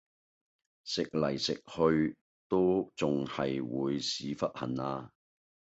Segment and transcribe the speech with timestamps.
[0.83, 2.17] 食嚟食去
[2.49, 5.11] 都仲係會屎忽痕呀